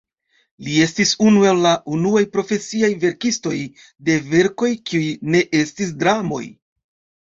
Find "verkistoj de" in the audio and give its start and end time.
3.05-4.19